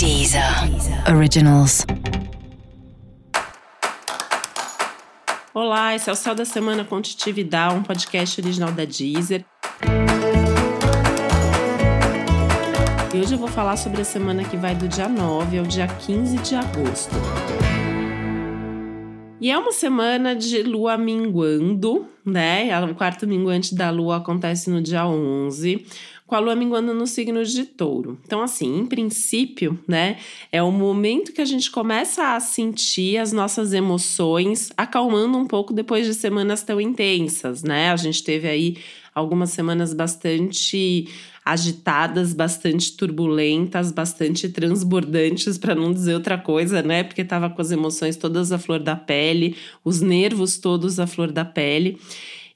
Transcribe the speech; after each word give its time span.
Deezer 0.00 0.42
Originals. 1.14 1.84
Olá, 5.52 5.94
esse 5.94 6.08
é 6.08 6.12
o 6.14 6.16
Céu 6.16 6.34
da 6.34 6.46
Semana 6.46 6.84
Contitividade, 6.84 7.74
um 7.74 7.82
podcast 7.82 8.40
original 8.40 8.72
da 8.72 8.86
Deezer. 8.86 9.44
E 13.12 13.18
hoje 13.18 13.34
eu 13.34 13.38
vou 13.38 13.48
falar 13.48 13.76
sobre 13.76 14.00
a 14.00 14.04
semana 14.04 14.42
que 14.42 14.56
vai 14.56 14.74
do 14.74 14.88
dia 14.88 15.06
9 15.06 15.58
ao 15.58 15.66
dia 15.66 15.86
15 15.86 16.38
de 16.38 16.54
agosto. 16.54 17.14
E 19.38 19.50
é 19.50 19.58
uma 19.58 19.72
semana 19.72 20.34
de 20.34 20.62
lua 20.62 20.96
minguando, 20.98 22.06
né? 22.24 22.68
O 22.84 22.94
quarto 22.94 23.26
minguante 23.26 23.74
da 23.74 23.90
lua 23.90 24.18
acontece 24.18 24.70
no 24.70 24.82
dia 24.82 25.06
11, 25.06 25.86
com 26.30 26.36
a 26.36 26.38
lua 26.38 26.54
minguando 26.54 26.94
no 26.94 27.08
signo 27.08 27.44
de 27.44 27.64
touro. 27.64 28.16
Então, 28.24 28.40
assim, 28.40 28.78
em 28.78 28.86
princípio, 28.86 29.76
né? 29.86 30.16
É 30.52 30.62
o 30.62 30.70
momento 30.70 31.32
que 31.32 31.40
a 31.40 31.44
gente 31.44 31.68
começa 31.72 32.36
a 32.36 32.38
sentir 32.38 33.18
as 33.18 33.32
nossas 33.32 33.72
emoções 33.72 34.70
acalmando 34.76 35.36
um 35.36 35.44
pouco 35.44 35.72
depois 35.72 36.06
de 36.06 36.14
semanas 36.14 36.62
tão 36.62 36.80
intensas, 36.80 37.64
né? 37.64 37.90
A 37.90 37.96
gente 37.96 38.22
teve 38.22 38.46
aí 38.46 38.76
algumas 39.12 39.50
semanas 39.50 39.92
bastante 39.92 41.08
agitadas, 41.44 42.32
bastante 42.32 42.96
turbulentas, 42.96 43.90
bastante 43.90 44.48
transbordantes, 44.48 45.58
para 45.58 45.74
não 45.74 45.92
dizer 45.92 46.14
outra 46.14 46.38
coisa, 46.38 46.80
né? 46.80 47.02
Porque 47.02 47.22
estava 47.22 47.50
com 47.50 47.60
as 47.60 47.72
emoções 47.72 48.16
todas 48.16 48.52
à 48.52 48.58
flor 48.58 48.78
da 48.78 48.94
pele, 48.94 49.56
os 49.84 50.00
nervos 50.00 50.58
todos 50.58 51.00
à 51.00 51.08
flor 51.08 51.32
da 51.32 51.44
pele. 51.44 51.98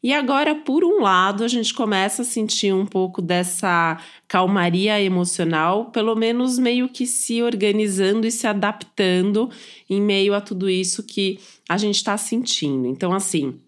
E 0.04 0.12
agora, 0.12 0.54
por 0.54 0.84
um 0.84 1.00
lado, 1.00 1.42
a 1.42 1.48
gente 1.48 1.72
começa 1.72 2.20
a 2.20 2.24
sentir 2.26 2.74
um 2.74 2.84
pouco 2.84 3.22
dessa 3.22 3.98
calmaria 4.28 5.00
emocional, 5.00 5.86
pelo 5.86 6.14
menos 6.14 6.58
meio 6.58 6.90
que 6.90 7.06
se 7.06 7.42
organizando 7.42 8.26
e 8.26 8.30
se 8.30 8.46
adaptando 8.46 9.48
em 9.88 10.02
meio 10.02 10.34
a 10.34 10.42
tudo 10.42 10.68
isso 10.68 11.02
que 11.04 11.38
a 11.66 11.78
gente 11.78 11.96
está 11.96 12.18
sentindo. 12.18 12.86
Então, 12.86 13.14
assim, 13.14 13.58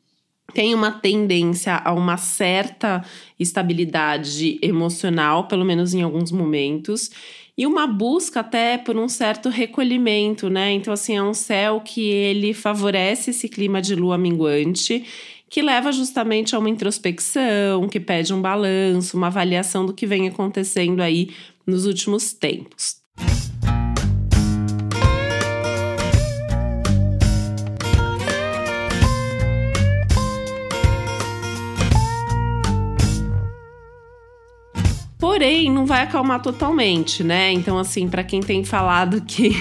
tem 0.53 0.75
uma 0.75 0.93
tendência 0.93 1.81
a 1.83 1.95
uma 1.95 2.19
certa 2.19 3.03
estabilidade 3.41 4.59
emocional, 4.61 5.49
pelo 5.49 5.65
menos 5.65 5.95
em 5.95 6.03
alguns 6.03 6.31
momentos, 6.31 7.11
e 7.57 7.67
uma 7.67 7.87
busca 7.87 8.41
até 8.41 8.77
por 8.77 8.95
um 8.99 9.09
certo 9.09 9.49
recolhimento, 9.49 10.51
né? 10.51 10.73
Então, 10.73 10.93
assim, 10.93 11.17
é 11.17 11.23
um 11.23 11.33
céu 11.33 11.81
que 11.81 12.07
ele 12.11 12.53
favorece 12.53 13.31
esse 13.31 13.49
clima 13.49 13.81
de 13.81 13.95
lua 13.95 14.19
minguante, 14.19 15.03
que 15.49 15.63
leva 15.63 15.93
justamente 15.93 16.55
a 16.55 16.59
uma 16.59 16.69
introspecção, 16.71 17.89
que 17.89 18.01
pede 18.01 18.35
um 18.35 18.43
balanço, 18.43 19.17
uma 19.17 19.29
avaliação 19.29 19.87
do 19.87 19.95
que 19.95 20.07
vem 20.07 20.29
acontecendo 20.29 21.01
aí 21.01 21.31
nos 21.67 21.87
últimos 21.87 22.33
tempos. 22.33 23.06
Porém, 35.57 35.73
não 35.73 35.87
vai 35.87 36.03
acalmar 36.03 36.43
totalmente, 36.43 37.25
né? 37.25 37.51
Então, 37.51 37.79
assim, 37.79 38.07
para 38.09 38.23
quem 38.23 38.43
tem 38.43 38.63
falado 38.63 39.23
que 39.23 39.53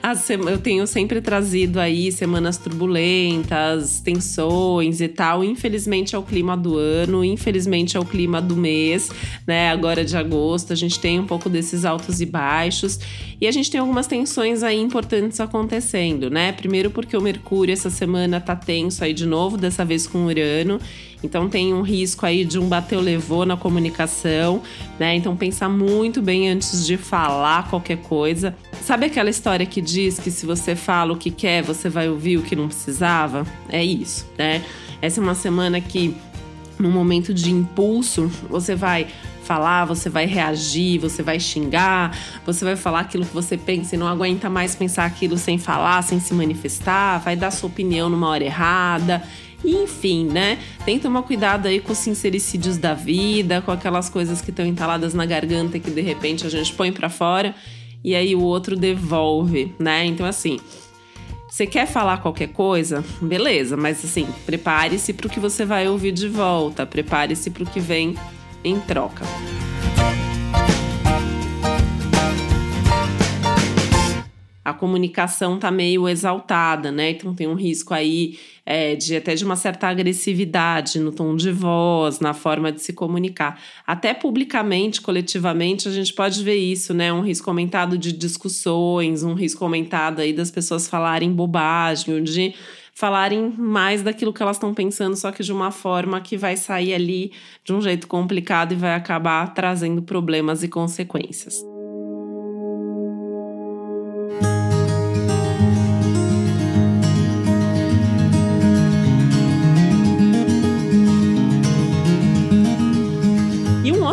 eu 0.50 0.56
tenho 0.56 0.86
sempre 0.86 1.20
trazido 1.20 1.78
aí 1.78 2.10
semanas 2.10 2.56
turbulentas, 2.56 4.00
tensões 4.00 5.02
e 5.02 5.08
tal, 5.08 5.44
infelizmente 5.44 6.14
é 6.14 6.18
o 6.18 6.22
clima 6.22 6.56
do 6.56 6.78
ano, 6.78 7.22
infelizmente 7.22 7.98
é 7.98 8.00
o 8.00 8.04
clima 8.04 8.40
do 8.40 8.56
mês, 8.56 9.10
né? 9.46 9.70
Agora 9.70 10.02
de 10.02 10.16
agosto, 10.16 10.72
a 10.72 10.76
gente 10.76 10.98
tem 10.98 11.20
um 11.20 11.26
pouco 11.26 11.50
desses 11.50 11.84
altos 11.84 12.22
e 12.22 12.24
baixos 12.24 12.98
e 13.38 13.46
a 13.46 13.52
gente 13.52 13.70
tem 13.70 13.78
algumas 13.78 14.06
tensões 14.06 14.62
aí 14.62 14.80
importantes 14.80 15.38
acontecendo, 15.38 16.30
né? 16.30 16.52
Primeiro 16.52 16.90
porque 16.90 17.14
o 17.14 17.20
Mercúrio 17.20 17.74
essa 17.74 17.90
semana 17.90 18.40
tá 18.40 18.56
tenso 18.56 19.04
aí 19.04 19.12
de 19.12 19.26
novo, 19.26 19.58
dessa 19.58 19.84
vez 19.84 20.06
com 20.06 20.24
Urano. 20.24 20.80
Então 21.22 21.48
tem 21.48 21.72
um 21.72 21.82
risco 21.82 22.26
aí 22.26 22.44
de 22.44 22.58
um 22.58 22.68
bateu 22.68 23.00
levou 23.00 23.46
na 23.46 23.56
comunicação, 23.56 24.62
né? 24.98 25.14
Então 25.14 25.36
pensar 25.36 25.68
muito 25.68 26.20
bem 26.20 26.48
antes 26.50 26.86
de 26.86 26.96
falar 26.96 27.68
qualquer 27.68 27.98
coisa. 27.98 28.56
Sabe 28.80 29.06
aquela 29.06 29.30
história 29.30 29.64
que 29.64 29.80
diz 29.80 30.18
que 30.18 30.30
se 30.30 30.44
você 30.44 30.74
fala 30.74 31.12
o 31.12 31.16
que 31.16 31.30
quer, 31.30 31.62
você 31.62 31.88
vai 31.88 32.08
ouvir 32.08 32.38
o 32.38 32.42
que 32.42 32.56
não 32.56 32.66
precisava? 32.66 33.46
É 33.68 33.84
isso, 33.84 34.26
né? 34.36 34.64
Essa 35.00 35.20
é 35.20 35.22
uma 35.22 35.34
semana 35.34 35.80
que 35.80 36.14
no 36.78 36.90
momento 36.90 37.32
de 37.32 37.50
impulso, 37.50 38.30
você 38.50 38.74
vai 38.74 39.06
falar, 39.44 39.84
você 39.84 40.08
vai 40.08 40.26
reagir, 40.26 40.98
você 40.98 41.22
vai 41.22 41.38
xingar, 41.38 42.16
você 42.44 42.64
vai 42.64 42.76
falar 42.76 43.00
aquilo 43.00 43.24
que 43.24 43.34
você 43.34 43.56
pensa 43.56 43.94
e 43.94 43.98
não 43.98 44.06
aguenta 44.06 44.48
mais 44.48 44.74
pensar 44.74 45.04
aquilo 45.04 45.36
sem 45.36 45.58
falar, 45.58 46.02
sem 46.02 46.20
se 46.20 46.32
manifestar, 46.34 47.18
vai 47.18 47.36
dar 47.36 47.50
sua 47.50 47.68
opinião 47.68 48.08
numa 48.08 48.28
hora 48.28 48.44
errada. 48.44 49.22
Enfim, 49.64 50.26
né? 50.26 50.58
Tem 50.84 50.96
que 50.96 51.02
tomar 51.02 51.22
cuidado 51.22 51.66
aí 51.68 51.80
com 51.80 51.92
os 51.92 51.98
sincericídios 51.98 52.78
da 52.78 52.94
vida, 52.94 53.62
com 53.62 53.70
aquelas 53.70 54.08
coisas 54.08 54.40
que 54.40 54.50
estão 54.50 54.66
entaladas 54.66 55.14
na 55.14 55.24
garganta 55.24 55.78
que 55.78 55.90
de 55.90 56.00
repente 56.00 56.46
a 56.46 56.50
gente 56.50 56.72
põe 56.72 56.92
para 56.92 57.08
fora 57.08 57.54
e 58.04 58.14
aí 58.14 58.34
o 58.34 58.40
outro 58.40 58.76
devolve, 58.76 59.74
né? 59.78 60.04
Então, 60.04 60.26
assim, 60.26 60.58
você 61.48 61.66
quer 61.66 61.86
falar 61.86 62.18
qualquer 62.18 62.48
coisa? 62.48 63.04
Beleza, 63.20 63.76
mas 63.76 64.04
assim, 64.04 64.26
prepare-se 64.44 65.12
para 65.12 65.26
o 65.26 65.30
que 65.30 65.38
você 65.38 65.64
vai 65.64 65.86
ouvir 65.86 66.12
de 66.12 66.28
volta, 66.28 66.84
prepare-se 66.84 67.50
para 67.50 67.62
o 67.62 67.66
que 67.66 67.78
vem 67.78 68.16
em 68.64 68.80
troca. 68.80 69.24
A 74.72 74.74
comunicação 74.74 75.58
tá 75.58 75.70
meio 75.70 76.08
exaltada, 76.08 76.90
né? 76.90 77.10
Então 77.10 77.34
tem 77.34 77.46
um 77.46 77.54
risco 77.54 77.94
aí 77.94 78.38
é, 78.64 78.96
de 78.96 79.16
até 79.16 79.34
de 79.34 79.44
uma 79.44 79.54
certa 79.54 79.88
agressividade 79.88 80.98
no 80.98 81.12
tom 81.12 81.36
de 81.36 81.52
voz, 81.52 82.20
na 82.20 82.32
forma 82.32 82.72
de 82.72 82.80
se 82.80 82.92
comunicar. 82.92 83.60
Até 83.86 84.14
publicamente, 84.14 85.00
coletivamente, 85.00 85.88
a 85.88 85.92
gente 85.92 86.12
pode 86.12 86.42
ver 86.42 86.56
isso, 86.56 86.94
né? 86.94 87.12
Um 87.12 87.20
risco 87.20 87.48
aumentado 87.50 87.98
de 87.98 88.12
discussões, 88.12 89.22
um 89.22 89.34
risco 89.34 89.64
aumentado 89.64 90.20
aí 90.20 90.32
das 90.32 90.50
pessoas 90.50 90.88
falarem 90.88 91.32
bobagem, 91.32 92.22
de 92.22 92.54
falarem 92.94 93.52
mais 93.56 94.02
daquilo 94.02 94.32
que 94.32 94.42
elas 94.42 94.56
estão 94.56 94.74
pensando, 94.74 95.16
só 95.16 95.32
que 95.32 95.42
de 95.42 95.52
uma 95.52 95.70
forma 95.70 96.20
que 96.20 96.36
vai 96.36 96.56
sair 96.56 96.94
ali 96.94 97.32
de 97.64 97.72
um 97.72 97.80
jeito 97.80 98.06
complicado 98.06 98.72
e 98.72 98.76
vai 98.76 98.94
acabar 98.94 99.52
trazendo 99.54 100.02
problemas 100.02 100.62
e 100.62 100.68
consequências. 100.68 101.71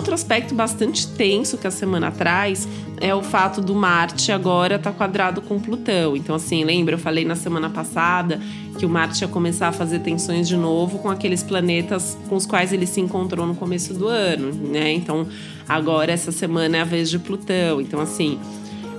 Outro 0.10 0.16
aspecto 0.16 0.56
bastante 0.56 1.08
tenso 1.08 1.56
que 1.56 1.68
a 1.68 1.72
semana 1.72 2.10
traz 2.10 2.68
é 3.00 3.14
o 3.14 3.22
fato 3.22 3.62
do 3.62 3.76
Marte 3.76 4.32
agora 4.32 4.76
estar 4.76 4.92
tá 4.92 4.98
quadrado 4.98 5.40
com 5.40 5.60
Plutão. 5.60 6.18
Então, 6.18 6.36
assim, 6.36 6.64
lembra? 6.64 6.96
Eu 6.96 7.00
falei 7.00 7.24
na 7.24 7.36
semana 7.36 7.70
passada 7.70 8.40
que 8.78 8.86
o 8.86 8.90
Marte 8.90 9.22
ia 9.22 9.28
começar 9.28 9.68
a 9.68 9.72
fazer 9.72 10.00
tensões 10.00 10.48
de 10.48 10.58
novo 10.58 10.98
com 10.98 11.10
aqueles 11.10 11.44
planetas 11.44 12.18
com 12.28 12.36
os 12.36 12.48
quais 12.48 12.74
ele 12.74 12.88
se 12.88 13.00
encontrou 13.00 13.46
no 13.46 13.54
começo 13.54 13.94
do 13.94 14.08
ano, 14.08 14.52
né? 14.52 14.92
Então, 14.94 15.28
agora 15.68 16.12
essa 16.12 16.32
semana 16.32 16.78
é 16.78 16.82
a 16.82 16.86
vez 16.86 17.08
de 17.10 17.20
Plutão. 17.20 17.80
Então, 17.80 18.02
assim, 18.02 18.40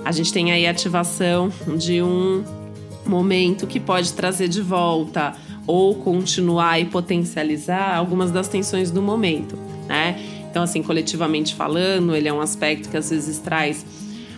a 0.05 0.13
gente 0.13 0.31
tem 0.31 0.53
aí 0.53 0.65
a 0.65 0.71
ativação 0.71 1.51
de 1.77 2.01
um 2.01 2.41
momento 3.05 3.67
que 3.67 3.81
pode 3.81 4.13
trazer 4.13 4.47
de 4.47 4.61
volta 4.61 5.33
ou 5.67 5.93
continuar 5.95 6.79
e 6.79 6.85
potencializar 6.85 7.97
algumas 7.97 8.31
das 8.31 8.47
tensões 8.47 8.89
do 8.89 9.01
momento, 9.01 9.57
né? 9.89 10.30
Então, 10.51 10.63
assim, 10.63 10.83
coletivamente 10.83 11.55
falando, 11.55 12.13
ele 12.13 12.27
é 12.27 12.33
um 12.33 12.41
aspecto 12.41 12.89
que 12.89 12.97
às 12.97 13.09
vezes 13.09 13.39
traz 13.39 13.85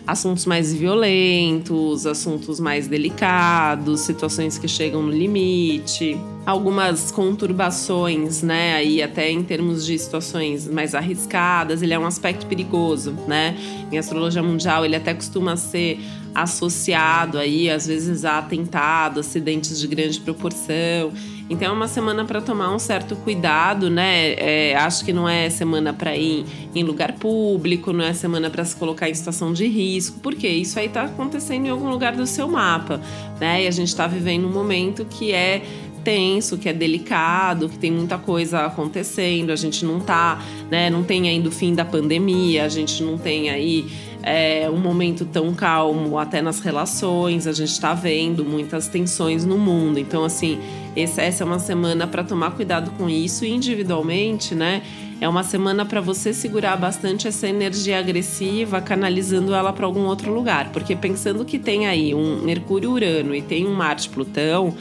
assuntos 0.06 0.46
mais 0.46 0.72
violentos, 0.72 2.06
assuntos 2.06 2.60
mais 2.60 2.88
delicados, 2.88 4.02
situações 4.02 4.60
que 4.60 4.68
chegam 4.68 5.02
no 5.02 5.12
limite, 5.12 6.16
algumas 6.46 7.10
conturbações, 7.10 8.44
né? 8.44 8.76
Aí 8.76 9.02
até 9.02 9.32
em 9.32 9.42
termos 9.44 9.86
de 9.86 9.98
situações 9.98 10.68
mais 10.68 10.94
arriscadas, 10.94 11.82
ele 11.82 11.96
é 11.96 12.00
um 12.00 12.06
aspecto 12.06 12.46
perigoso, 12.46 13.16
né? 13.28 13.58
Em 13.92 13.98
astrologia 13.98 14.44
mundial, 14.44 14.86
ele 14.86 14.96
até 14.96 15.16
costuma 15.16 15.56
ser 15.56 16.00
associado 16.36 17.40
aí 17.40 17.72
às 17.72 17.88
vezes 17.88 18.24
a 18.24 18.38
atentado, 18.38 19.20
acidentes 19.20 19.80
de 19.80 19.88
grande 19.88 20.20
proporção. 20.20 21.12
Então 21.50 21.68
é 21.68 21.72
uma 21.72 21.88
semana 21.88 22.26
para 22.26 22.42
tomar 22.42 22.74
um 22.74 22.80
certo 22.80 23.16
cuidado, 23.16 23.90
né? 23.90 24.34
É, 24.34 24.76
acho 24.76 25.04
que 25.04 25.12
não 25.12 25.28
é 25.28 25.50
semana 25.50 25.94
para 25.94 26.16
ir 26.16 26.46
em 26.74 26.84
lugar 26.84 27.14
público, 27.14 27.92
não 27.92 28.04
é 28.04 28.14
semana 28.14 28.50
para 28.50 28.64
se 28.64 28.76
colocar 28.76 29.10
em 29.10 29.14
situação 29.14 29.52
de 29.52 29.68
risco, 29.68 30.20
porque 30.22 30.48
isso 30.48 30.80
aí 30.80 30.88
está 30.88 31.04
acontecendo 31.04 31.66
em 31.66 31.70
algum 31.70 31.90
lugar 31.90 32.16
do 32.16 32.26
seu 32.26 32.48
mapa, 32.48 33.02
né? 33.40 33.64
E 33.64 33.68
a 33.68 33.72
gente 33.72 33.90
está 33.90 34.08
vivendo 34.08 34.48
um 34.48 34.52
momento 34.52 35.06
que 35.06 35.32
é 35.32 35.64
tenso, 36.04 36.58
que 36.58 36.68
é 36.68 36.74
delicado, 36.74 37.70
que 37.70 37.78
tem 37.78 37.92
muita 37.92 38.18
coisa 38.18 38.66
acontecendo, 38.66 39.52
a 39.52 39.56
gente 39.56 39.86
não 39.86 40.00
tá, 40.00 40.44
né, 40.70 40.90
não 40.90 41.04
tem 41.04 41.30
ainda 41.30 41.48
o 41.48 41.52
fim 41.52 41.74
da 41.74 41.86
pandemia, 41.86 42.66
a 42.66 42.70
gente 42.70 43.02
não 43.02 43.18
tem 43.18 43.50
aí 43.50 43.86
é, 44.24 44.70
um 44.70 44.78
momento 44.78 45.26
tão 45.26 45.54
calmo 45.54 46.18
até 46.18 46.42
nas 46.42 46.60
relações. 46.62 47.46
A 47.46 47.52
gente 47.52 47.72
está 47.72 47.94
vendo 47.94 48.46
muitas 48.46 48.88
tensões 48.88 49.46
no 49.46 49.58
mundo. 49.58 50.00
Então, 50.00 50.24
assim, 50.24 50.60
essa, 50.96 51.22
é 51.22 51.46
uma 51.46 51.60
semana 51.60 52.08
para 52.08 52.24
tomar 52.24 52.52
cuidado 52.52 52.92
com 52.92 53.10
isso 53.10 53.46
individualmente, 53.46 54.56
né? 54.56 54.82
É 55.20 55.28
uma 55.30 55.44
semana 55.44 55.86
para 55.86 56.02
você 56.02 56.34
segurar 56.34 56.76
bastante 56.76 57.28
essa 57.28 57.48
energia 57.48 58.00
agressiva, 58.00 58.82
canalizando 58.82 59.54
ela 59.54 59.72
para 59.72 59.86
algum 59.86 60.06
outro 60.06 60.34
lugar. 60.34 60.72
Porque 60.72 60.96
pensando 60.96 61.46
que 61.46 61.60
tem 61.60 61.88
aí 61.88 62.14
um 62.14 62.42
Mercúrio-Urano 62.42 63.36
e 63.36 63.42
tem 63.42 63.66
um 63.66 63.74
Marte-Plutão 63.74 64.76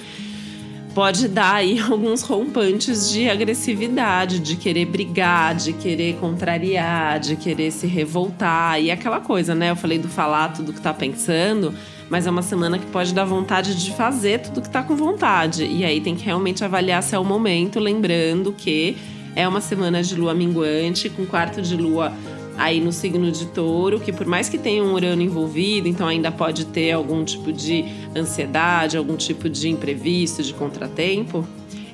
pode 0.95 1.29
dar 1.29 1.55
aí 1.55 1.79
alguns 1.91 2.23
rompantes 2.23 3.11
de 3.11 3.29
agressividade, 3.29 4.39
de 4.39 4.57
querer 4.57 4.87
brigar, 4.87 5.55
de 5.55 5.73
querer 5.73 6.17
contrariar, 6.17 7.21
de 7.21 7.37
querer 7.37 7.71
se 7.71 7.87
revoltar 7.87 8.81
e 8.81 8.91
aquela 8.91 9.21
coisa, 9.21 9.55
né? 9.55 9.71
Eu 9.71 9.77
falei 9.77 9.99
do 9.99 10.09
falar 10.09 10.53
tudo 10.53 10.73
que 10.73 10.81
tá 10.81 10.95
pensando, 10.95 11.75
mas 12.09 12.27
é 12.27 12.31
uma 12.31 12.43
semana 12.43 12.79
que 12.79 12.87
pode 12.87 13.15
dar 13.15 13.25
vontade 13.25 13.75
de 13.75 13.91
fazer 13.93 14.41
tudo 14.41 14.63
que 14.63 14.71
tá 14.71 14.83
com 14.83 14.95
vontade. 14.95 15.65
E 15.65 15.85
aí 15.85 16.01
tem 16.01 16.15
que 16.15 16.25
realmente 16.25 16.65
avaliar 16.65 17.03
se 17.03 17.15
é 17.15 17.19
o 17.19 17.25
momento, 17.25 17.81
lembrando 17.81 18.53
que 18.53 18.97
é 19.35 19.49
uma 19.49 19.61
semana 19.61 20.03
de 20.03 20.15
lua 20.15 20.35
minguante, 20.35 21.09
com 21.09 21.25
quarto 21.25 21.63
de 21.63 21.77
lua 21.77 22.13
aí 22.63 22.81
no 22.81 22.93
signo 22.93 23.33
de 23.33 23.47
touro, 23.47 23.99
que 23.99 24.13
por 24.13 24.25
mais 24.25 24.49
que 24.49 24.57
tenha 24.57 24.85
um 24.85 24.95
Urano 24.95 25.21
envolvido, 25.21 25.89
então 25.89 26.07
ainda 26.07 26.31
pode 26.31 26.67
ter 26.67 26.93
algum 26.93 27.25
tipo 27.25 27.53
de 27.53 27.85
ansiedade, 28.17 28.97
algum 28.97 29.17
tipo 29.17 29.49
de 29.49 29.69
imprevisto, 29.69 30.45
de 30.45 30.55
contratempo. 30.55 31.45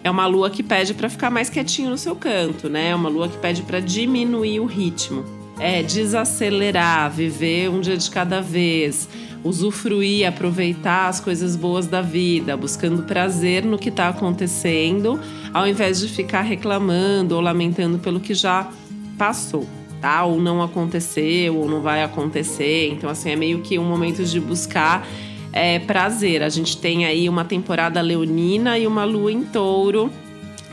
É 0.04 0.10
uma 0.10 0.26
lua 0.26 0.50
que 0.50 0.62
pede 0.62 0.92
para 0.92 1.08
ficar 1.08 1.30
mais 1.30 1.48
quietinho 1.48 1.88
no 1.88 1.96
seu 1.96 2.14
canto, 2.14 2.68
né? 2.68 2.90
É 2.90 2.94
uma 2.94 3.08
lua 3.08 3.30
que 3.30 3.38
pede 3.38 3.62
para 3.62 3.80
diminuir 3.80 4.60
o 4.60 4.66
ritmo. 4.66 5.24
É 5.58 5.82
desacelerar, 5.82 7.10
viver 7.10 7.70
um 7.70 7.80
dia 7.80 7.96
de 7.96 8.10
cada 8.10 8.42
vez, 8.42 9.08
usufruir, 9.42 10.28
aproveitar 10.28 11.08
as 11.08 11.18
coisas 11.18 11.56
boas 11.56 11.86
da 11.86 12.02
vida, 12.02 12.58
buscando 12.58 13.04
prazer 13.04 13.64
no 13.64 13.78
que 13.78 13.88
está 13.88 14.10
acontecendo, 14.10 15.18
ao 15.52 15.66
invés 15.66 15.98
de 15.98 16.08
ficar 16.08 16.42
reclamando 16.42 17.34
ou 17.34 17.40
lamentando 17.40 17.98
pelo 17.98 18.20
que 18.20 18.34
já 18.34 18.70
passou 19.16 19.66
tá? 20.00 20.24
Ou 20.24 20.40
não 20.40 20.62
aconteceu, 20.62 21.56
ou 21.56 21.68
não 21.68 21.80
vai 21.80 22.02
acontecer. 22.02 22.90
Então, 22.92 23.08
assim, 23.08 23.30
é 23.30 23.36
meio 23.36 23.60
que 23.60 23.78
um 23.78 23.84
momento 23.84 24.24
de 24.24 24.40
buscar 24.40 25.06
é, 25.52 25.78
prazer. 25.78 26.42
A 26.42 26.48
gente 26.48 26.76
tem 26.76 27.04
aí 27.04 27.28
uma 27.28 27.44
temporada 27.44 28.00
leonina 28.00 28.78
e 28.78 28.86
uma 28.86 29.04
lua 29.04 29.32
em 29.32 29.42
touro, 29.42 30.10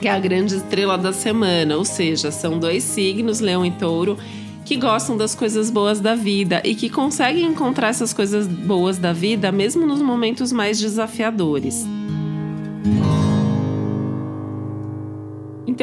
que 0.02 0.08
é 0.08 0.12
a 0.12 0.20
grande 0.20 0.56
estrela 0.56 0.98
da 0.98 1.14
semana. 1.14 1.78
Ou 1.78 1.86
seja, 1.86 2.32
são 2.32 2.60
dois 2.60 2.84
signos, 2.84 3.40
leão 3.40 3.66
e 3.66 3.72
touro, 3.72 4.18
que 4.64 4.76
gostam 4.76 5.16
das 5.16 5.36
coisas 5.36 5.70
boas 5.70 6.00
da 6.00 6.16
vida 6.16 6.62
e 6.66 6.74
que 6.76 6.90
conseguem 6.90 7.46
encontrar 7.46 7.90
essas 7.90 8.14
coisas 8.14 8.48
boas 8.48 8.98
da 8.98 9.14
vida 9.14 9.52
mesmo 9.52 9.86
nos 9.86 10.02
momentos 10.02 10.52
mais 10.52 10.80
desafiadores. 10.80 11.86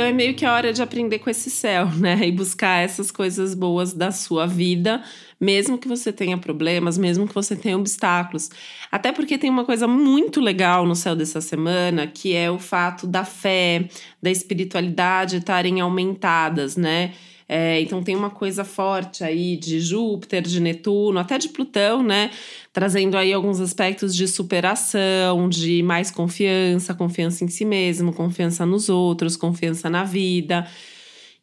Então 0.02 0.10
é 0.10 0.12
meio 0.12 0.34
que 0.34 0.44
a 0.44 0.52
hora 0.52 0.72
de 0.72 0.82
aprender 0.82 1.20
com 1.20 1.30
esse 1.30 1.48
céu, 1.48 1.86
né? 1.94 2.18
E 2.26 2.32
buscar 2.32 2.82
essas 2.82 3.12
coisas 3.12 3.54
boas 3.54 3.92
da 3.92 4.10
sua 4.10 4.48
vida, 4.48 5.00
mesmo 5.40 5.78
que 5.78 5.86
você 5.86 6.12
tenha 6.12 6.36
problemas, 6.36 6.98
mesmo 6.98 7.28
que 7.28 7.32
você 7.32 7.54
tenha 7.54 7.78
obstáculos. 7.78 8.50
Até 8.90 9.12
porque 9.12 9.38
tem 9.38 9.48
uma 9.48 9.64
coisa 9.64 9.86
muito 9.86 10.40
legal 10.40 10.84
no 10.84 10.96
céu 10.96 11.14
dessa 11.14 11.40
semana, 11.40 12.08
que 12.08 12.34
é 12.34 12.50
o 12.50 12.58
fato 12.58 13.06
da 13.06 13.24
fé, 13.24 13.88
da 14.20 14.28
espiritualidade 14.28 15.36
estarem 15.36 15.80
aumentadas, 15.80 16.76
né? 16.76 17.12
É, 17.54 17.82
então 17.82 18.02
tem 18.02 18.16
uma 18.16 18.30
coisa 18.30 18.64
forte 18.64 19.22
aí 19.22 19.58
de 19.58 19.78
Júpiter, 19.78 20.40
de 20.40 20.58
Netuno, 20.58 21.18
até 21.18 21.36
de 21.36 21.50
Plutão, 21.50 22.02
né? 22.02 22.30
Trazendo 22.72 23.14
aí 23.14 23.30
alguns 23.30 23.60
aspectos 23.60 24.16
de 24.16 24.26
superação, 24.26 25.50
de 25.50 25.82
mais 25.82 26.10
confiança, 26.10 26.94
confiança 26.94 27.44
em 27.44 27.48
si 27.48 27.66
mesmo, 27.66 28.10
confiança 28.10 28.64
nos 28.64 28.88
outros, 28.88 29.36
confiança 29.36 29.90
na 29.90 30.02
vida. 30.02 30.66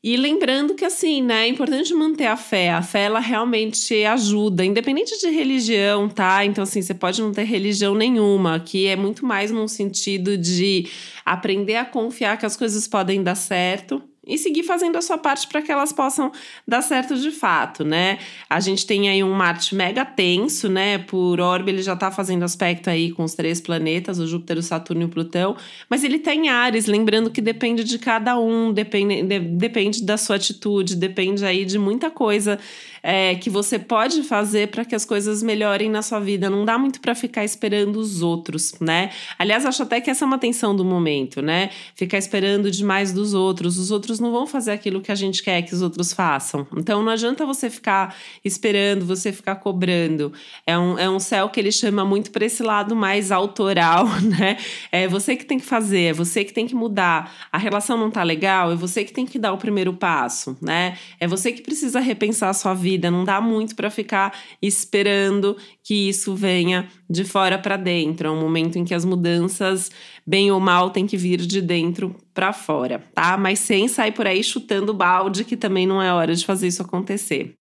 E 0.03 0.17
lembrando 0.17 0.73
que 0.73 0.83
assim, 0.83 1.21
né, 1.21 1.44
é 1.44 1.47
importante 1.47 1.94
manter 1.94 2.25
a 2.25 2.35
fé. 2.35 2.71
A 2.71 2.81
fé 2.81 3.01
ela 3.01 3.19
realmente 3.19 4.03
ajuda, 4.03 4.65
independente 4.65 5.15
de 5.19 5.29
religião, 5.29 6.09
tá? 6.09 6.44
Então 6.44 6.63
assim, 6.63 6.81
você 6.81 6.95
pode 6.95 7.21
não 7.21 7.31
ter 7.31 7.44
religião 7.44 7.94
nenhuma, 7.94 8.59
que 8.59 8.88
é 8.88 8.95
muito 8.95 9.27
mais 9.27 9.51
num 9.51 9.67
sentido 9.67 10.35
de 10.35 10.88
aprender 11.23 11.75
a 11.75 11.85
confiar 11.85 12.35
que 12.35 12.47
as 12.47 12.57
coisas 12.57 12.88
podem 12.88 13.21
dar 13.21 13.35
certo 13.35 14.01
e 14.25 14.38
seguir 14.38 14.63
fazendo 14.63 14.98
a 14.98 15.01
sua 15.01 15.18
parte 15.18 15.48
para 15.48 15.62
que 15.62 15.71
elas 15.71 15.92
possam 15.92 16.31
dar 16.68 16.81
certo 16.81 17.16
de 17.16 17.31
fato, 17.31 17.83
né? 17.83 18.19
A 18.50 18.60
gente 18.60 18.86
tem 18.86 19.10
aí 19.10 19.24
um 19.24 19.33
Marte 19.33 19.74
mega 19.74 20.06
tenso, 20.06 20.69
né? 20.69 20.98
Por 20.98 21.39
orbe 21.39 21.71
ele 21.71 21.81
já 21.81 21.94
está 21.94 22.12
fazendo 22.12 22.44
aspecto 22.44 22.89
aí 22.89 23.12
com 23.12 23.24
os 23.24 23.33
três 23.33 23.60
planetas, 23.62 24.19
o 24.19 24.27
Júpiter, 24.27 24.57
o 24.57 24.63
Saturno 24.63 25.04
e 25.04 25.06
o 25.06 25.10
Plutão, 25.10 25.56
mas 25.89 26.04
ele 26.04 26.19
tem 26.19 26.44
tá 26.44 26.54
Ares, 26.54 26.86
lembrando 26.86 27.31
que 27.31 27.42
depende 27.42 27.83
de 27.83 27.98
cada 27.98 28.39
um, 28.39 28.71
depende, 28.71 29.24
de, 29.24 29.39
depende 29.39 30.04
da 30.04 30.18
sua 30.18 30.36
atitude, 30.36 30.95
depende 30.95 31.45
aí 31.45 31.66
de 31.66 31.77
muita 31.80 32.10
coisa 32.10 32.60
é, 33.01 33.36
que 33.36 33.50
você 33.50 33.80
pode 33.80 34.24
fazer 34.24 34.69
para 34.69 34.86
que 34.86 34.95
as 34.95 35.06
coisas 35.06 35.42
melhorem 35.42 35.89
na 35.89 36.01
sua 36.01 36.19
vida. 36.19 36.50
Não 36.50 36.66
dá 36.66 36.77
muito 36.77 37.00
para 37.00 37.16
ficar 37.16 37.44
esperando 37.44 37.98
os 37.98 38.21
outros, 38.21 38.74
né? 38.80 39.12
Aliás, 39.38 39.66
acho 39.66 39.83
até 39.83 40.01
que 40.01 40.10
essa 40.10 40.25
é 40.25 40.27
uma 40.27 40.38
tensão 40.38 40.75
do 40.75 40.83
momento, 40.83 41.42
né? 41.42 41.69
Ficar 41.95 42.18
esperando 42.18 42.69
demais 42.69 43.12
dos 43.13 43.33
outros. 43.33 43.77
Os 43.77 43.92
outros 43.92 44.19
não 44.19 44.31
vão 44.31 44.45
fazer 44.45 44.71
aquilo 44.71 45.01
que 45.01 45.12
a 45.12 45.16
gente 45.16 45.42
quer 45.44 45.62
que 45.62 45.74
os 45.74 45.81
outros 45.81 46.13
façam. 46.13 46.68
Então 46.75 47.04
não 47.04 47.12
adianta 47.12 47.45
você 47.45 47.69
ficar 47.69 48.16
esperando, 48.44 49.06
você 49.06 49.31
ficar 49.31 49.56
cobrando. 49.56 50.31
É 50.66 50.77
um, 50.77 50.98
é 50.98 51.10
um 51.10 51.19
céu 51.19 51.50
que 51.50 51.60
ele 51.60 51.71
chama 51.71 52.06
muito 52.06 52.31
para 52.31 52.45
esse 52.45 52.63
lado 52.63 52.95
mais 52.95 53.31
autoral, 53.31 54.06
né? 54.21 54.57
É 54.92 55.07
você 55.07 55.36
que 55.36 55.45
tem 55.45 55.60
que 55.60 55.66
fazer, 55.66 56.01
é 56.01 56.13
você 56.13 56.44
que 56.44 56.54
tem 56.54 56.68
que 56.68 56.75
mudar. 56.75 57.33
A 57.51 57.57
relação 57.57 57.98
não 57.98 58.12
tá 58.12 58.24
legal, 58.24 58.71
é 58.71 58.75
você 58.75 59.04
que 59.04 59.13
tem 59.13 59.25
que 59.25 59.39
dar 59.39 59.54
o 59.54 59.57
primeiro 59.57 59.94
passo, 59.94 60.57
né? 60.62 60.98
É 61.19 61.27
você 61.27 61.51
que 61.51 61.62
precisa 61.62 62.00
repensar 62.00 62.50
a 62.50 62.54
sua 62.54 62.74
vida, 62.74 63.10
não 63.12 63.24
dá 63.24 63.42
muito 63.42 63.75
para 63.75 63.89
ficar 63.89 64.38
esperando 64.62 65.57
que 65.89 66.07
isso 66.07 66.36
venha 66.36 66.88
de 67.09 67.24
fora 67.24 67.57
para 67.57 67.75
dentro. 67.75 68.27
É 68.27 68.31
um 68.31 68.39
momento 68.39 68.77
em 68.77 68.86
que 68.86 68.94
as 68.94 69.03
mudanças, 69.03 69.89
bem 70.24 70.51
ou 70.51 70.59
mal, 70.59 70.91
têm 70.91 71.07
que 71.07 71.18
vir 71.18 71.39
de 71.39 71.63
dentro 71.63 72.15
para 72.31 72.53
fora, 72.53 73.01
tá? 73.15 73.36
Mas 73.36 73.57
sem 73.57 73.88
sair 73.88 74.12
por 74.12 74.27
aí 74.27 74.44
chutando 74.44 74.94
balde, 74.94 75.44
que 75.44 75.57
também 75.57 75.88
não 75.88 76.00
é 76.00 76.13
hora 76.13 76.36
de 76.36 76.45
fazer 76.45 76.68
isso 76.68 76.83
acontecer. 76.83 77.56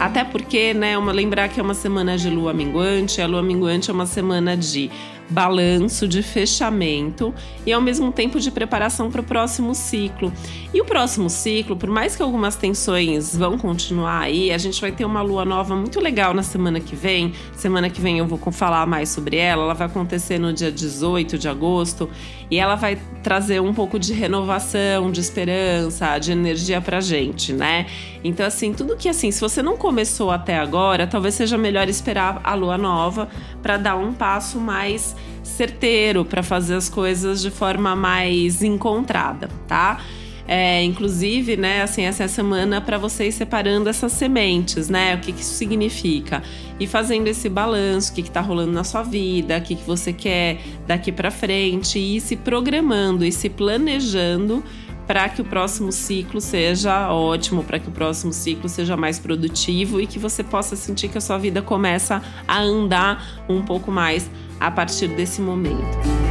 Até 0.00 0.24
porque, 0.24 0.72
né, 0.72 0.96
uma, 0.96 1.12
lembrar 1.12 1.50
que 1.50 1.60
é 1.60 1.62
uma 1.62 1.74
semana 1.74 2.16
de 2.16 2.30
lua 2.30 2.54
minguante, 2.54 3.20
a 3.20 3.26
lua 3.26 3.42
minguante 3.42 3.90
é 3.90 3.92
uma 3.92 4.06
semana 4.06 4.56
de 4.56 4.90
balanço, 5.28 6.06
de 6.06 6.22
fechamento 6.22 7.34
e 7.66 7.72
ao 7.72 7.80
mesmo 7.80 8.12
tempo 8.12 8.38
de 8.38 8.50
preparação 8.50 9.10
para 9.10 9.20
o 9.20 9.24
próximo 9.24 9.74
ciclo. 9.74 10.32
E 10.72 10.80
o 10.80 10.84
próximo 10.84 11.30
ciclo, 11.30 11.76
por 11.76 11.88
mais 11.88 12.16
que 12.16 12.22
algumas 12.22 12.56
tensões 12.56 13.36
vão 13.36 13.56
continuar 13.56 14.20
aí, 14.20 14.52
a 14.52 14.58
gente 14.58 14.80
vai 14.80 14.92
ter 14.92 15.04
uma 15.04 15.22
lua 15.22 15.44
nova 15.44 15.74
muito 15.74 16.00
legal 16.00 16.34
na 16.34 16.42
semana 16.42 16.80
que 16.80 16.96
vem. 16.96 17.32
Semana 17.54 17.88
que 17.88 18.00
vem 18.00 18.18
eu 18.18 18.26
vou 18.26 18.38
falar 18.52 18.86
mais 18.86 19.08
sobre 19.08 19.36
ela. 19.36 19.64
Ela 19.64 19.74
vai 19.74 19.86
acontecer 19.86 20.38
no 20.38 20.52
dia 20.52 20.70
18 20.70 21.38
de 21.38 21.48
agosto 21.48 22.08
e 22.54 22.58
ela 22.60 22.76
vai 22.76 22.96
trazer 23.20 23.60
um 23.60 23.74
pouco 23.74 23.98
de 23.98 24.12
renovação, 24.12 25.10
de 25.10 25.20
esperança, 25.20 26.16
de 26.20 26.30
energia 26.30 26.80
pra 26.80 27.00
gente, 27.00 27.52
né? 27.52 27.86
Então 28.22 28.46
assim, 28.46 28.72
tudo 28.72 28.96
que 28.96 29.08
assim, 29.08 29.32
se 29.32 29.40
você 29.40 29.60
não 29.60 29.76
começou 29.76 30.30
até 30.30 30.56
agora, 30.56 31.04
talvez 31.04 31.34
seja 31.34 31.58
melhor 31.58 31.88
esperar 31.88 32.40
a 32.44 32.54
lua 32.54 32.78
nova 32.78 33.28
para 33.60 33.76
dar 33.76 33.96
um 33.96 34.12
passo 34.12 34.60
mais 34.60 35.16
certeiro, 35.42 36.24
para 36.24 36.44
fazer 36.44 36.76
as 36.76 36.88
coisas 36.88 37.42
de 37.42 37.50
forma 37.50 37.96
mais 37.96 38.62
encontrada, 38.62 39.48
tá? 39.66 40.00
É, 40.46 40.82
inclusive, 40.82 41.56
né, 41.56 41.82
assim, 41.82 42.02
essa 42.02 42.22
é 42.22 42.26
a 42.26 42.28
semana 42.28 42.80
para 42.80 42.98
vocês 42.98 43.34
separando 43.34 43.88
essas 43.88 44.12
sementes, 44.12 44.88
né? 44.88 45.14
O 45.14 45.18
que, 45.18 45.32
que 45.32 45.40
isso 45.40 45.54
significa? 45.54 46.42
E 46.78 46.86
fazendo 46.86 47.28
esse 47.28 47.48
balanço, 47.48 48.12
o 48.12 48.14
que, 48.14 48.20
está 48.20 48.40
rolando 48.40 48.72
na 48.72 48.84
sua 48.84 49.02
vida, 49.02 49.56
o 49.56 49.62
que, 49.62 49.74
que 49.74 49.86
você 49.86 50.12
quer 50.12 50.60
daqui 50.86 51.10
para 51.10 51.30
frente, 51.30 51.98
e 51.98 52.20
se 52.20 52.36
programando 52.36 53.24
e 53.24 53.32
se 53.32 53.48
planejando 53.48 54.62
para 55.06 55.28
que 55.28 55.40
o 55.40 55.44
próximo 55.44 55.92
ciclo 55.92 56.40
seja 56.40 57.12
ótimo, 57.12 57.62
para 57.62 57.78
que 57.78 57.88
o 57.88 57.92
próximo 57.92 58.32
ciclo 58.32 58.68
seja 58.68 58.96
mais 58.96 59.18
produtivo 59.18 60.00
e 60.00 60.06
que 60.06 60.18
você 60.18 60.42
possa 60.42 60.76
sentir 60.76 61.08
que 61.08 61.18
a 61.18 61.20
sua 61.20 61.38
vida 61.38 61.60
começa 61.60 62.22
a 62.48 62.60
andar 62.60 63.44
um 63.48 63.62
pouco 63.62 63.90
mais 63.90 64.30
a 64.58 64.70
partir 64.70 65.08
desse 65.08 65.40
momento. 65.40 66.23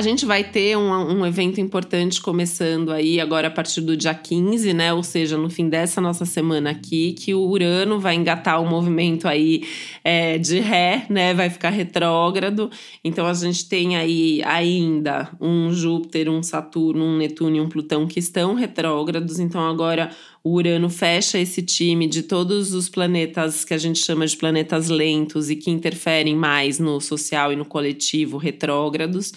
A 0.00 0.02
gente 0.02 0.24
vai 0.24 0.42
ter 0.42 0.78
um, 0.78 1.18
um 1.18 1.26
evento 1.26 1.60
importante 1.60 2.22
começando 2.22 2.90
aí 2.90 3.20
agora 3.20 3.48
a 3.48 3.50
partir 3.50 3.82
do 3.82 3.94
dia 3.94 4.14
15, 4.14 4.72
né? 4.72 4.94
Ou 4.94 5.02
seja, 5.02 5.36
no 5.36 5.50
fim 5.50 5.68
dessa 5.68 6.00
nossa 6.00 6.24
semana 6.24 6.70
aqui, 6.70 7.12
que 7.12 7.34
o 7.34 7.42
Urano 7.42 8.00
vai 8.00 8.14
engatar 8.14 8.62
o 8.62 8.64
um 8.64 8.66
movimento 8.70 9.28
aí 9.28 9.62
é, 10.02 10.38
de 10.38 10.58
ré, 10.58 11.04
né? 11.10 11.34
Vai 11.34 11.50
ficar 11.50 11.68
retrógrado. 11.68 12.70
Então 13.04 13.26
a 13.26 13.34
gente 13.34 13.68
tem 13.68 13.98
aí 13.98 14.40
ainda 14.46 15.28
um 15.38 15.70
Júpiter, 15.70 16.30
um 16.30 16.42
Saturno, 16.42 17.04
um 17.04 17.18
Netuno 17.18 17.56
e 17.56 17.60
um 17.60 17.68
Plutão 17.68 18.06
que 18.06 18.20
estão 18.20 18.54
retrógrados. 18.54 19.38
Então 19.38 19.60
agora 19.60 20.08
o 20.42 20.54
Urano 20.54 20.88
fecha 20.88 21.38
esse 21.38 21.60
time 21.60 22.06
de 22.06 22.22
todos 22.22 22.72
os 22.72 22.88
planetas 22.88 23.66
que 23.66 23.74
a 23.74 23.78
gente 23.78 23.98
chama 23.98 24.26
de 24.26 24.34
planetas 24.34 24.88
lentos 24.88 25.50
e 25.50 25.56
que 25.56 25.70
interferem 25.70 26.34
mais 26.34 26.78
no 26.78 27.02
social 27.02 27.52
e 27.52 27.56
no 27.56 27.66
coletivo 27.66 28.38
retrógrados. 28.38 29.34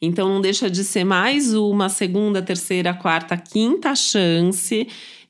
Então 0.00 0.28
não 0.28 0.40
deixa 0.40 0.68
de 0.68 0.84
ser 0.84 1.04
mais 1.04 1.54
uma 1.54 1.88
segunda, 1.88 2.42
terceira, 2.42 2.92
quarta, 2.92 3.36
quinta 3.36 3.94
chance 3.94 4.86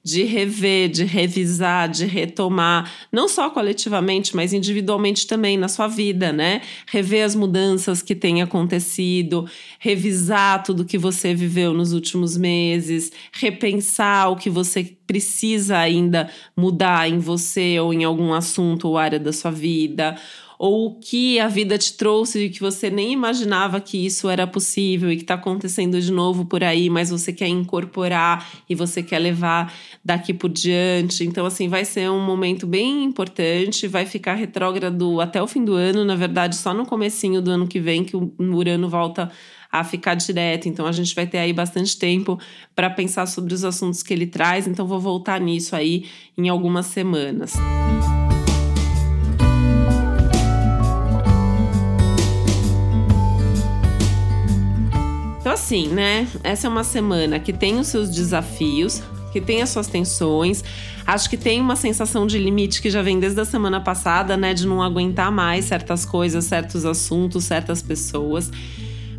de 0.07 0.23
rever, 0.23 0.89
de 0.89 1.03
revisar, 1.03 1.89
de 1.89 2.07
retomar, 2.07 2.89
não 3.11 3.27
só 3.27 3.51
coletivamente, 3.51 4.37
mas 4.37 4.53
individualmente 4.53 5.27
também 5.27 5.57
na 5.57 5.67
sua 5.67 5.89
vida, 5.89 6.33
né? 6.33 6.61
Rever 6.87 7.25
as 7.25 7.35
mudanças 7.35 8.03
que 8.03 8.15
têm 8.15 8.41
acontecido, 8.41 9.49
revisar 9.81 10.63
tudo 10.63 10.85
que 10.85 10.97
você 10.97 11.35
viveu 11.35 11.75
nos 11.75 11.93
últimos 11.93 12.37
meses, 12.37 13.11
repensar 13.33 14.31
o 14.31 14.37
que 14.37 14.49
você 14.49 14.97
precisa 15.09 15.77
ainda 15.77 16.31
mudar 16.57 17.09
em 17.11 17.19
você 17.19 17.81
ou 17.81 17.93
em 17.93 18.05
algum 18.05 18.33
assunto 18.33 18.87
ou 18.87 18.97
área 18.97 19.19
da 19.19 19.33
sua 19.33 19.51
vida 19.51 20.17
ou 20.59 20.87
o 20.87 20.95
que 20.99 21.39
a 21.39 21.49
vida 21.49 21.77
te 21.77 21.93
trouxe 21.95 22.45
e 22.45 22.51
que 22.51 22.61
você 22.61 22.91
nem 22.91 23.13
imaginava 23.13 23.81
que 23.81 24.05
isso 24.05 24.29
era 24.29 24.47
possível 24.47 25.11
e 25.11 25.17
que 25.17 25.23
está 25.23 25.35
acontecendo 25.35 26.01
de 26.01 26.11
novo 26.11 26.45
por 26.45 26.65
aí, 26.65 26.89
mas 26.89 27.11
você 27.11 27.33
quer 27.33 27.49
incorporar 27.49 28.47
e 28.69 28.75
você 28.75 29.03
quer 29.03 29.19
levar 29.19 29.73
daqui 30.05 30.33
por 30.33 30.51
diante. 30.51 31.25
Então, 31.25 31.45
assim, 31.47 31.69
vai 31.69 31.85
ser 31.85 32.11
um 32.11 32.25
momento 32.25 32.67
bem 32.67 33.05
importante, 33.05 33.87
vai 33.87 34.07
ficar 34.07 34.35
retrógrado 34.35 35.21
até 35.21 35.43
o 35.43 35.47
fim 35.47 35.65
do 35.65 35.75
ano, 35.75 36.05
na 36.05 36.15
verdade, 36.15 36.57
só 36.57 36.73
no 36.73 36.87
comecinho 36.87 37.43
do 37.43 37.51
ano 37.51 37.67
que 37.67 37.81
vem 37.81 38.05
que 38.05 38.17
o 38.17 38.33
Urano 38.39 38.89
volta 38.89 39.31
a 39.71 39.85
ficar 39.85 40.15
direto. 40.15 40.69
Então 40.69 40.87
a 40.87 40.93
gente 40.93 41.15
vai 41.15 41.27
ter 41.27 41.39
aí 41.39 41.53
bastante 41.53 41.99
tempo 41.99 42.39
para 42.75 42.89
pensar 42.89 43.27
sobre 43.27 43.53
os 43.53 43.65
assuntos 43.65 44.03
que 44.03 44.13
ele 44.13 44.27
traz. 44.27 44.67
Então 44.67 44.87
vou 44.87 45.01
voltar 45.01 45.41
nisso 45.41 45.77
aí 45.77 46.07
em 46.37 46.49
algumas 46.49 46.87
semanas. 46.87 47.55
Então, 55.47 55.55
assim, 55.55 55.87
né? 55.87 56.27
Essa 56.43 56.67
é 56.67 56.69
uma 56.69 56.83
semana 56.83 57.39
que 57.39 57.53
tem 57.53 57.79
os 57.79 57.87
seus 57.87 58.11
desafios, 58.11 59.01
que 59.33 59.41
tem 59.41 59.63
as 59.63 59.69
suas 59.71 59.87
tensões. 59.87 60.65
Acho 61.07 61.31
que 61.31 61.37
tem 61.37 61.61
uma 61.61 61.77
sensação 61.77 62.27
de 62.27 62.37
limite 62.37 62.83
que 62.83 62.91
já 62.91 63.01
vem 63.01 63.21
desde 63.21 63.41
a 63.41 63.45
semana 63.45 63.81
passada, 63.81 64.37
né? 64.37 64.53
De 64.53 64.67
não 64.67 64.83
aguentar 64.83 65.31
mais 65.31 65.67
certas 65.67 66.05
coisas, 66.05 66.47
certos 66.47 66.85
assuntos, 66.85 67.45
certas 67.45 67.81
pessoas. 67.81 68.51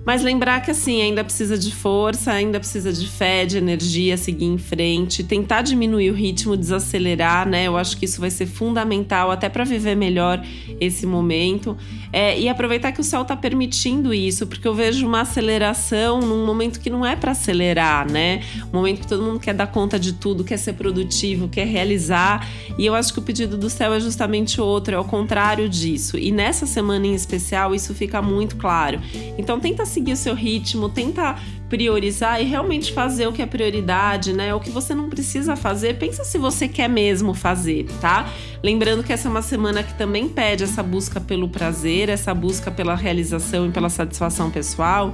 Mas 0.08 0.24
lembrar 0.24 0.62
que 0.62 0.72
assim, 0.72 1.02
ainda 1.02 1.22
precisa 1.22 1.58
de 1.58 1.76
força, 1.76 2.32
ainda 2.32 2.62
precisa 2.62 2.94
de 2.94 3.06
fé, 3.06 3.46
de 3.46 3.58
energia, 3.58 4.16
seguir 4.16 4.46
em 4.46 4.58
frente, 4.58 5.22
tentar 5.22 5.64
diminuir 5.64 6.12
o 6.12 6.14
ritmo, 6.14 6.56
desacelerar, 6.56 7.46
né? 7.46 7.68
Eu 7.68 7.76
acho 7.76 7.98
que 7.98 8.06
isso 8.06 8.22
vai 8.22 8.30
ser 8.30 8.46
fundamental 8.46 9.30
até 9.30 9.50
para 9.50 9.66
viver 9.66 9.96
melhor 9.96 10.42
esse 10.80 11.06
momento. 11.06 11.76
É, 12.14 12.40
e 12.40 12.48
aproveitar 12.48 12.94
que 12.94 13.02
o 13.02 13.04
céu 13.04 13.24
está 13.24 13.36
permitindo 13.36 14.14
isso, 14.14 14.48
porque 14.48 14.66
eu 14.66 14.74
vejo 14.74 15.06
uma 15.06 15.22
aceleração 15.22 16.22
num 16.22 16.46
momento 16.46 16.80
que 16.80 16.90
não 16.90 17.06
é 17.06 17.18
para 17.18 17.34
acelerar, 17.34 18.10
né? 18.10 18.44
Um 18.72 18.78
momento 18.78 19.02
que 19.02 19.08
todo 19.08 19.22
mundo 19.22 19.42
quer 19.42 19.54
dar 19.54 19.68
conta 19.68 20.00
de 20.00 20.14
tudo, 20.14 20.42
quer 20.42 20.56
ser 20.56 20.74
produtivo, 20.76 21.50
quer 21.50 21.68
realizar. 21.68 22.48
E 22.78 22.86
eu 22.86 22.96
acho 22.96 23.12
que 23.12 23.20
o 23.20 23.22
pedido 23.22 23.58
do 23.58 23.70
céu 23.70 23.94
é 23.94 24.00
justamente 24.00 24.62
outro, 24.62 24.96
é 24.96 24.98
o 24.98 25.04
contrário 25.04 25.68
disso. 25.68 26.18
E 26.18 26.32
nessa 26.32 26.66
semana 26.66 27.06
em 27.06 27.14
especial, 27.14 27.76
isso 27.76 27.94
fica 27.94 28.22
muito 28.22 28.56
claro. 28.56 29.02
Então 29.38 29.60
tenta 29.60 29.86
seguir 29.98 30.14
o 30.14 30.18
seu 30.18 30.36
ritmo, 30.36 30.90
tenta 30.90 31.36
priorizar 31.68 32.40
e 32.40 32.46
realmente 32.46 32.94
fazer 32.94 33.28
o 33.28 33.34
que 33.34 33.42
é 33.42 33.46
prioridade, 33.46 34.32
né? 34.32 34.54
O 34.54 34.60
que 34.60 34.70
você 34.70 34.94
não 34.94 35.10
precisa 35.10 35.56
fazer, 35.56 35.98
pensa 35.98 36.24
se 36.24 36.38
você 36.38 36.68
quer 36.68 36.88
mesmo 36.88 37.34
fazer, 37.34 37.88
tá? 38.00 38.30
Lembrando 38.64 39.04
que 39.04 39.12
essa 39.12 39.28
é 39.28 39.32
uma 39.32 39.42
semana 39.42 39.82
que 39.82 39.94
também 39.96 40.30
pede 40.30 40.64
essa 40.64 40.84
busca 40.84 41.20
pelo 41.20 41.50
prazer, 41.50 42.10
essa 42.10 42.34
busca 42.34 42.70
pela 42.70 42.96
realização 42.96 43.68
e 43.68 43.72
pela 43.72 43.90
satisfação 43.90 44.52
pessoal 44.52 45.14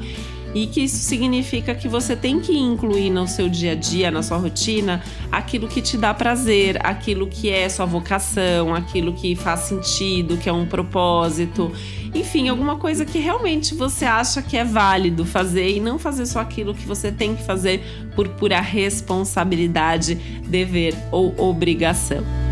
e 0.54 0.68
que 0.68 0.82
isso 0.82 0.98
significa 0.98 1.74
que 1.74 1.88
você 1.88 2.16
tem 2.16 2.40
que 2.40 2.58
incluir 2.58 3.10
no 3.10 3.28
seu 3.28 3.50
dia 3.50 3.72
a 3.72 3.76
dia, 3.76 4.12
na 4.12 4.22
sua 4.22 4.38
rotina, 4.38 5.02
aquilo 5.32 5.68
que 5.68 5.82
te 5.82 5.98
dá 5.98 6.14
prazer, 6.14 6.78
aquilo 6.86 7.28
que 7.28 7.50
é 7.50 7.68
sua 7.70 7.86
vocação, 7.86 8.74
aquilo 8.74 9.14
que 9.14 9.36
faz 9.36 9.62
sentido, 9.62 10.38
que 10.38 10.48
é 10.48 10.54
um 10.54 10.66
propósito. 10.66 11.72
Enfim, 12.14 12.48
alguma 12.48 12.78
coisa 12.78 13.06
que 13.06 13.18
realmente 13.18 13.74
você 13.74 14.06
acha 14.06 14.42
que 14.42 14.56
é 14.56 14.64
válido 14.64 15.26
fazer 15.26 15.70
e 15.70 15.80
não 15.80 15.98
fazer 15.98 16.26
só 16.26 16.40
aquilo 16.40 16.74
que 16.74 16.86
você 16.86 17.12
tem 17.12 17.36
que 17.36 17.44
fazer 17.44 17.82
por 18.16 18.28
pura 18.30 18.62
responsabilidade, 18.62 20.16
dever 20.46 20.96
ou 21.12 21.34
obrigação. 21.40 22.43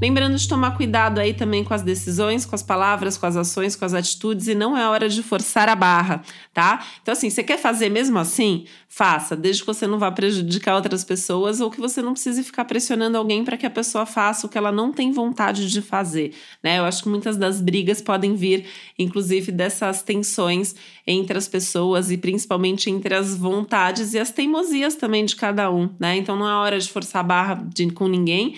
Lembrando 0.00 0.36
de 0.36 0.46
tomar 0.46 0.76
cuidado 0.76 1.18
aí 1.18 1.34
também 1.34 1.64
com 1.64 1.74
as 1.74 1.82
decisões, 1.82 2.46
com 2.46 2.54
as 2.54 2.62
palavras, 2.62 3.18
com 3.18 3.26
as 3.26 3.36
ações, 3.36 3.74
com 3.74 3.84
as 3.84 3.92
atitudes 3.92 4.46
e 4.46 4.54
não 4.54 4.76
é 4.76 4.88
hora 4.88 5.08
de 5.08 5.24
forçar 5.24 5.68
a 5.68 5.74
barra, 5.74 6.22
tá? 6.54 6.86
Então 7.02 7.12
assim, 7.12 7.28
você 7.28 7.42
quer 7.42 7.58
fazer 7.58 7.88
mesmo 7.88 8.16
assim? 8.16 8.64
Faça, 8.88 9.34
desde 9.34 9.62
que 9.62 9.66
você 9.66 9.88
não 9.88 9.98
vá 9.98 10.12
prejudicar 10.12 10.76
outras 10.76 11.02
pessoas 11.02 11.60
ou 11.60 11.68
que 11.68 11.80
você 11.80 12.00
não 12.00 12.12
precise 12.12 12.44
ficar 12.44 12.64
pressionando 12.64 13.18
alguém 13.18 13.44
para 13.44 13.56
que 13.56 13.66
a 13.66 13.70
pessoa 13.70 14.06
faça 14.06 14.46
o 14.46 14.48
que 14.48 14.56
ela 14.56 14.70
não 14.70 14.92
tem 14.92 15.10
vontade 15.10 15.68
de 15.68 15.82
fazer, 15.82 16.32
né? 16.62 16.78
Eu 16.78 16.84
acho 16.84 17.02
que 17.02 17.08
muitas 17.08 17.36
das 17.36 17.60
brigas 17.60 18.00
podem 18.00 18.36
vir 18.36 18.66
inclusive 18.96 19.50
dessas 19.50 20.00
tensões 20.00 20.76
entre 21.04 21.36
as 21.36 21.48
pessoas 21.48 22.08
e 22.12 22.16
principalmente 22.16 22.88
entre 22.88 23.16
as 23.16 23.36
vontades 23.36 24.14
e 24.14 24.18
as 24.20 24.30
teimosias 24.30 24.94
também 24.94 25.24
de 25.24 25.34
cada 25.34 25.68
um, 25.72 25.90
né? 25.98 26.16
Então 26.16 26.36
não 26.36 26.48
é 26.48 26.54
hora 26.54 26.78
de 26.78 26.88
forçar 26.88 27.20
a 27.20 27.24
barra 27.24 27.54
de, 27.74 27.90
com 27.90 28.06
ninguém. 28.06 28.54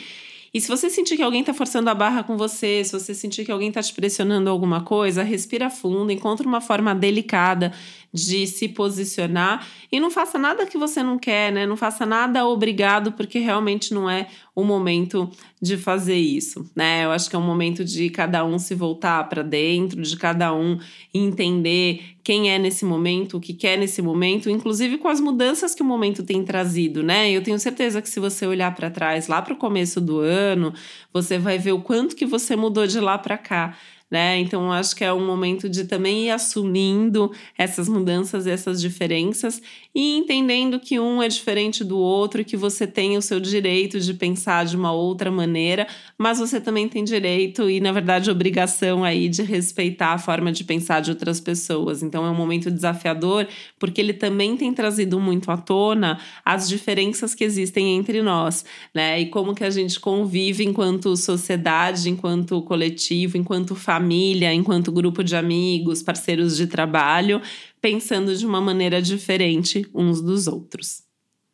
E 0.52 0.60
se 0.60 0.68
você 0.68 0.90
sentir 0.90 1.16
que 1.16 1.22
alguém 1.22 1.40
está 1.40 1.54
forçando 1.54 1.88
a 1.88 1.94
barra 1.94 2.24
com 2.24 2.36
você, 2.36 2.82
se 2.84 2.92
você 2.92 3.14
sentir 3.14 3.44
que 3.44 3.52
alguém 3.52 3.68
está 3.68 3.80
te 3.80 3.94
pressionando 3.94 4.50
alguma 4.50 4.82
coisa, 4.82 5.22
respira 5.22 5.70
fundo, 5.70 6.10
encontre 6.10 6.46
uma 6.46 6.60
forma 6.60 6.94
delicada 6.94 7.72
de 8.12 8.46
se 8.48 8.68
posicionar 8.68 9.64
e 9.92 10.00
não 10.00 10.10
faça 10.10 10.38
nada 10.38 10.66
que 10.66 10.76
você 10.76 11.02
não 11.02 11.18
quer, 11.18 11.52
né? 11.52 11.66
Não 11.66 11.76
faça 11.76 12.04
nada 12.04 12.44
obrigado, 12.46 13.12
porque 13.12 13.38
realmente 13.38 13.94
não 13.94 14.10
é 14.10 14.26
o 14.60 14.64
momento 14.64 15.30
de 15.60 15.76
fazer 15.76 16.16
isso, 16.16 16.68
né? 16.74 17.04
Eu 17.04 17.10
acho 17.10 17.28
que 17.28 17.36
é 17.36 17.38
um 17.38 17.46
momento 17.46 17.84
de 17.84 18.10
cada 18.10 18.44
um 18.44 18.58
se 18.58 18.74
voltar 18.74 19.28
para 19.28 19.42
dentro, 19.42 20.00
de 20.00 20.16
cada 20.16 20.54
um 20.54 20.78
entender 21.12 22.16
quem 22.22 22.50
é 22.50 22.58
nesse 22.58 22.84
momento, 22.84 23.36
o 23.36 23.40
que 23.40 23.52
quer 23.52 23.76
nesse 23.76 24.00
momento, 24.00 24.50
inclusive 24.50 24.98
com 24.98 25.08
as 25.08 25.20
mudanças 25.20 25.74
que 25.74 25.82
o 25.82 25.86
momento 25.86 26.22
tem 26.22 26.44
trazido, 26.44 27.02
né? 27.02 27.30
Eu 27.30 27.42
tenho 27.42 27.58
certeza 27.58 28.00
que 28.00 28.08
se 28.08 28.20
você 28.20 28.46
olhar 28.46 28.74
para 28.74 28.90
trás, 28.90 29.28
lá 29.28 29.40
para 29.42 29.54
o 29.54 29.56
começo 29.56 30.00
do 30.00 30.18
ano, 30.18 30.72
você 31.12 31.38
vai 31.38 31.58
ver 31.58 31.72
o 31.72 31.80
quanto 31.80 32.14
que 32.14 32.26
você 32.26 32.56
mudou 32.56 32.86
de 32.86 33.00
lá 33.00 33.18
para 33.18 33.38
cá 33.38 33.76
né? 34.10 34.38
Então 34.40 34.72
acho 34.72 34.96
que 34.96 35.04
é 35.04 35.12
um 35.12 35.24
momento 35.24 35.68
de 35.68 35.84
também 35.84 36.26
ir 36.26 36.30
assumindo 36.30 37.30
essas 37.56 37.88
mudanças, 37.88 38.46
essas 38.46 38.80
diferenças 38.80 39.62
e 39.94 40.18
entendendo 40.18 40.80
que 40.80 40.98
um 40.98 41.22
é 41.22 41.28
diferente 41.28 41.84
do 41.84 41.98
outro, 41.98 42.44
que 42.44 42.56
você 42.56 42.86
tem 42.86 43.16
o 43.16 43.22
seu 43.22 43.38
direito 43.38 44.00
de 44.00 44.12
pensar 44.14 44.64
de 44.64 44.76
uma 44.76 44.92
outra 44.92 45.30
maneira, 45.30 45.86
mas 46.18 46.38
você 46.38 46.60
também 46.60 46.88
tem 46.88 47.04
direito 47.04 47.70
e 47.70 47.80
na 47.80 47.92
verdade 47.92 48.30
obrigação 48.30 49.04
aí 49.04 49.28
de 49.28 49.42
respeitar 49.42 50.14
a 50.14 50.18
forma 50.18 50.50
de 50.50 50.64
pensar 50.64 51.00
de 51.00 51.10
outras 51.10 51.40
pessoas. 51.40 52.02
Então 52.02 52.26
é 52.26 52.30
um 52.30 52.34
momento 52.34 52.70
desafiador, 52.70 53.46
porque 53.78 54.00
ele 54.00 54.12
também 54.12 54.56
tem 54.56 54.72
trazido 54.72 55.20
muito 55.20 55.50
à 55.50 55.56
tona 55.56 56.18
as 56.44 56.68
diferenças 56.68 57.34
que 57.34 57.44
existem 57.44 57.96
entre 57.96 58.22
nós, 58.22 58.64
né? 58.94 59.20
E 59.20 59.26
como 59.26 59.54
que 59.54 59.64
a 59.64 59.70
gente 59.70 60.00
convive 60.00 60.64
enquanto 60.64 61.16
sociedade, 61.16 62.10
enquanto 62.10 62.60
coletivo, 62.62 63.36
enquanto 63.36 63.74
família 63.74 63.99
família, 64.00 64.54
enquanto 64.54 64.90
grupo 64.90 65.22
de 65.22 65.36
amigos, 65.36 66.02
parceiros 66.02 66.56
de 66.56 66.66
trabalho, 66.66 67.42
pensando 67.82 68.34
de 68.34 68.46
uma 68.46 68.60
maneira 68.60 69.02
diferente 69.02 69.86
uns 69.94 70.22
dos 70.22 70.46
outros. 70.46 71.02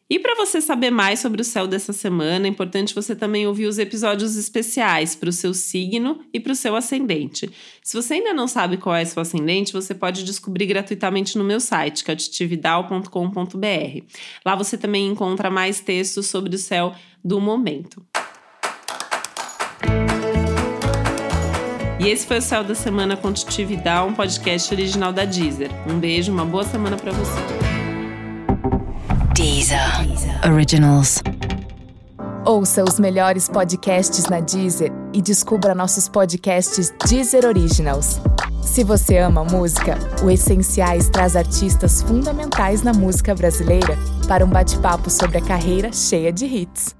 E 0.08 0.20
para 0.20 0.36
você 0.36 0.60
saber 0.60 0.92
mais 0.92 1.18
sobre 1.18 1.42
o 1.42 1.44
céu 1.44 1.66
dessa 1.66 1.92
semana, 1.92 2.46
é 2.46 2.48
importante 2.48 2.94
você 2.94 3.16
também 3.16 3.44
ouvir 3.44 3.66
os 3.66 3.76
episódios 3.76 4.36
especiais 4.36 5.16
para 5.16 5.28
o 5.28 5.32
seu 5.32 5.52
signo 5.52 6.20
e 6.32 6.38
para 6.38 6.52
o 6.52 6.54
seu 6.54 6.76
ascendente. 6.76 7.50
Se 7.82 8.00
você 8.00 8.14
ainda 8.14 8.32
não 8.32 8.46
sabe 8.46 8.76
qual 8.76 8.94
é 8.94 9.04
seu 9.04 9.20
ascendente, 9.20 9.72
você 9.72 9.92
pode 9.92 10.22
descobrir 10.22 10.66
gratuitamente 10.66 11.36
no 11.36 11.42
meu 11.42 11.58
site, 11.58 12.04
que 12.04 12.12
é 12.12 12.14
titividal.com.br. 12.14 14.04
Lá 14.44 14.54
você 14.54 14.78
também 14.78 15.08
encontra 15.08 15.50
mais 15.50 15.80
textos 15.80 16.26
sobre 16.26 16.54
o 16.54 16.58
céu 16.58 16.94
do 17.24 17.40
momento. 17.40 18.00
E 22.06 22.08
esse 22.08 22.24
foi 22.24 22.38
o 22.38 22.42
Céu 22.42 22.62
da 22.62 22.72
Semana 22.72 23.16
com 23.16 23.32
Titividade, 23.32 24.08
um 24.08 24.14
podcast 24.14 24.72
original 24.72 25.12
da 25.12 25.24
Deezer. 25.24 25.72
Um 25.90 25.98
beijo, 25.98 26.30
uma 26.30 26.44
boa 26.44 26.62
semana 26.62 26.96
para 26.96 27.10
você. 27.10 27.40
Deezer. 29.34 30.06
Deezer. 30.06 30.52
Originals. 30.52 31.20
Ouça 32.44 32.84
os 32.84 33.00
melhores 33.00 33.48
podcasts 33.48 34.26
na 34.26 34.38
Deezer 34.38 34.92
e 35.12 35.20
descubra 35.20 35.74
nossos 35.74 36.08
podcasts 36.08 36.94
Deezer 37.08 37.44
Originals. 37.44 38.20
Se 38.62 38.84
você 38.84 39.18
ama 39.18 39.42
música, 39.42 39.98
o 40.22 40.30
Essenciais 40.30 41.08
traz 41.08 41.34
artistas 41.34 42.02
fundamentais 42.02 42.82
na 42.82 42.92
música 42.92 43.34
brasileira 43.34 43.98
para 44.28 44.44
um 44.44 44.48
bate-papo 44.48 45.10
sobre 45.10 45.38
a 45.38 45.42
carreira 45.42 45.92
cheia 45.92 46.32
de 46.32 46.46
hits. 46.46 46.94